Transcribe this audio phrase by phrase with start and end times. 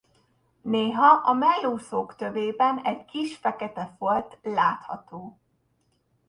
[0.61, 5.37] Néha a mellúszók tövében egy kis fekete folt látható.